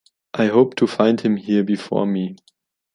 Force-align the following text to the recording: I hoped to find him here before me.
I 0.33 0.47
hoped 0.47 0.79
to 0.79 0.87
find 0.87 1.21
him 1.21 1.37
here 1.37 1.63
before 1.63 2.07
me. 2.07 2.37